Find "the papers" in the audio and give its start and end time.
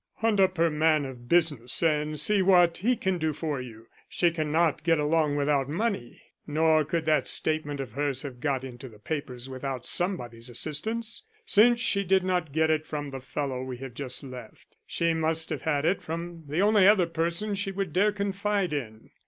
8.89-9.47